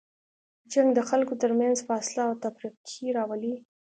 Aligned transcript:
جنګ 0.71 0.89
د 0.95 0.99
خلکو 1.09 1.33
تر 1.41 1.51
منځ 1.59 1.77
فاصله 1.87 2.21
او 2.27 2.33
تفرقې 2.43 3.07
راولي. 3.17 3.55